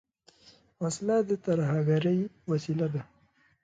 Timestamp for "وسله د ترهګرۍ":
0.81-2.19